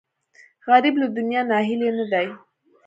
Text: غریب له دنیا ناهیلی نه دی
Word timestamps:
غریب 0.69 0.95
له 1.01 1.07
دنیا 1.17 1.41
ناهیلی 1.51 1.89
نه 1.97 2.05
دی 2.11 2.27